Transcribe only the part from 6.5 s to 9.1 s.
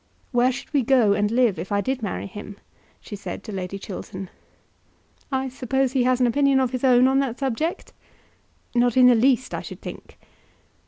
of his own on that subject?" "Not in